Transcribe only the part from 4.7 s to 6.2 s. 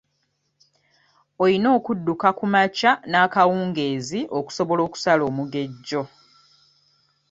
okusala omugejjo.